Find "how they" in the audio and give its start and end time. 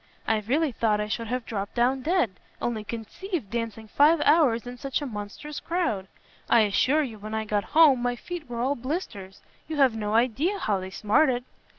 10.57-10.89